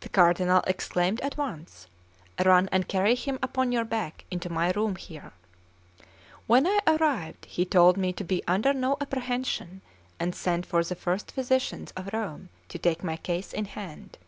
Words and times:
The 0.00 0.10
Cardinal 0.10 0.62
exclaimed 0.66 1.18
at 1.22 1.38
once: 1.38 1.86
"Run 2.44 2.68
and 2.70 2.86
carry 2.86 3.14
him 3.14 3.38
upon 3.42 3.72
your 3.72 3.86
back 3.86 4.26
into 4.30 4.50
my 4.50 4.70
room 4.72 4.96
here." 4.96 5.32
When 6.46 6.66
I 6.66 6.80
arrived, 6.86 7.46
he 7.46 7.64
told 7.64 7.96
me 7.96 8.12
to 8.12 8.22
be 8.22 8.42
under 8.46 8.74
no 8.74 8.98
apprehension, 9.00 9.80
and 10.18 10.34
sent 10.34 10.66
for 10.66 10.84
the 10.84 10.94
first 10.94 11.32
physicians 11.32 11.90
of 11.96 12.10
Rome 12.12 12.50
to 12.68 12.76
take 12.76 13.02
my 13.02 13.16
case 13.16 13.54
in 13.54 13.64
hand. 13.64 14.18